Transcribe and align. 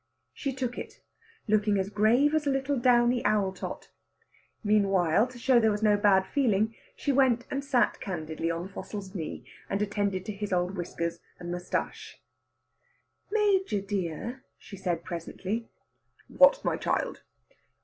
She 0.33 0.51
took 0.51 0.79
it, 0.79 0.99
looking 1.47 1.77
as 1.77 1.91
grave 1.91 2.33
as 2.33 2.47
a 2.47 2.49
little 2.49 2.75
downy 2.75 3.23
owl 3.23 3.53
tot. 3.53 3.89
Meanwhile, 4.63 5.27
to 5.27 5.37
show 5.37 5.59
there 5.59 5.69
was 5.69 5.83
no 5.83 5.95
bad 5.95 6.25
feeling, 6.25 6.73
she 6.95 7.11
went 7.11 7.45
and 7.51 7.63
sat 7.63 7.99
candidly 7.99 8.49
on 8.49 8.63
the 8.63 8.73
fossil's 8.73 9.13
knee, 9.13 9.45
and 9.69 9.79
attended 9.79 10.25
to 10.25 10.31
his 10.33 10.51
old 10.51 10.75
whiskers 10.75 11.19
and 11.37 11.51
moustache. 11.51 12.19
"Major 13.31 13.79
dear!" 13.79 14.43
said 14.59 14.97
she 15.01 15.05
presently. 15.05 15.69
"What, 16.27 16.65
my 16.65 16.77
child?" 16.77 17.21